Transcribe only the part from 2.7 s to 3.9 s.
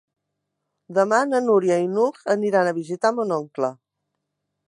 a visitar mon oncle.